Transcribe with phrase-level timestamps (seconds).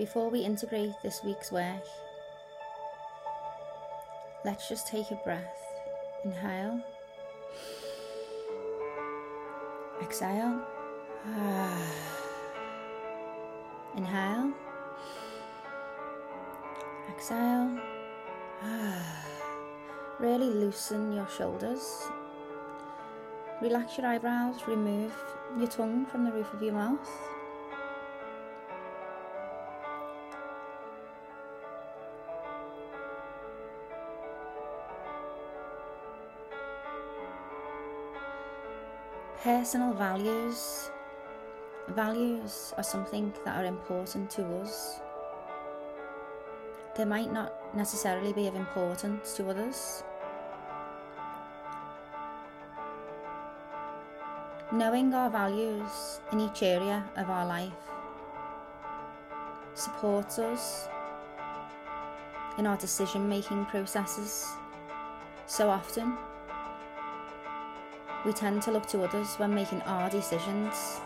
[0.00, 1.84] Before we integrate this week's work,
[4.46, 5.60] let's just take a breath.
[6.24, 6.80] Inhale,
[10.02, 10.62] exhale,
[13.94, 14.54] inhale,
[17.14, 17.78] exhale.
[20.18, 22.08] Really loosen your shoulders.
[23.60, 25.12] Relax your eyebrows, remove
[25.58, 27.06] your tongue from the roof of your mouth.
[39.42, 40.90] Personal values.
[41.88, 45.00] Values are something that are important to us.
[46.94, 50.04] They might not necessarily be of importance to others.
[54.72, 57.72] Knowing our values in each area of our life
[59.72, 60.86] supports us
[62.58, 64.46] in our decision making processes.
[65.46, 66.18] So often,
[68.24, 71.00] we tend to look to others when making our decisions.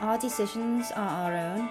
[0.00, 1.68] Our decisions are our own,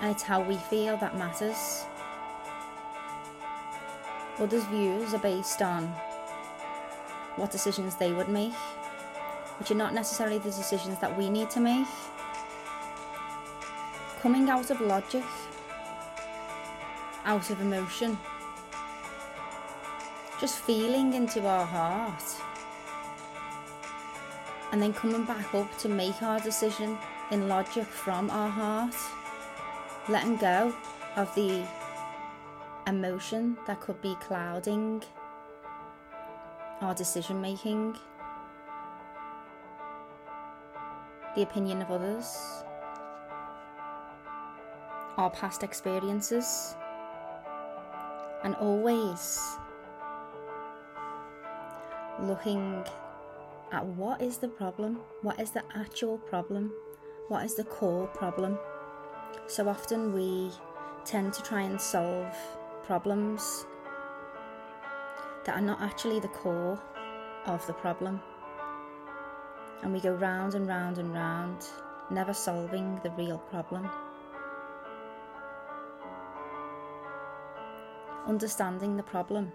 [0.00, 1.86] and it's how we feel that matters.
[4.38, 5.86] Others' views are based on
[7.36, 8.54] what decisions they would make,
[9.58, 11.86] which are not necessarily the decisions that we need to make.
[14.20, 15.24] Coming out of logic,
[17.24, 18.18] out of emotion,
[20.40, 22.22] just feeling into our heart.
[24.72, 26.98] And then coming back up to make our decision
[27.30, 28.94] in logic from our heart,
[30.08, 30.74] letting go
[31.16, 31.64] of the
[32.86, 35.02] emotion that could be clouding
[36.80, 37.96] our decision making,
[41.34, 42.36] the opinion of others,
[45.16, 46.74] our past experiences,
[48.42, 49.40] and always
[52.20, 52.84] looking
[53.72, 56.72] at what is the problem, what is the actual problem,
[57.28, 58.58] what is the core problem.
[59.46, 60.50] So often we
[61.04, 62.34] tend to try and solve
[62.84, 63.66] problems
[65.44, 66.80] that are not actually the core
[67.46, 68.20] of the problem.
[69.82, 71.66] And we go round and round and round,
[72.10, 73.90] never solving the real problem.
[78.26, 79.52] Understanding the problem,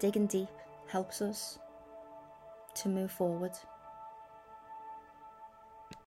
[0.00, 0.48] digging deep,
[0.86, 1.58] helps us
[2.74, 3.52] to move forward.